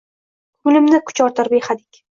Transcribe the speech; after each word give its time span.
Ko‘nglimda 0.63 1.03
kuch 1.11 1.25
ortar– 1.29 1.55
behadik. 1.57 2.07